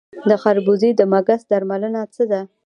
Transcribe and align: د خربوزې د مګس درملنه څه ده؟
د 0.29 0.31
خربوزې 0.41 0.89
د 0.95 1.01
مګس 1.11 1.41
درملنه 1.51 2.01
څه 2.15 2.23
ده؟ 2.31 2.41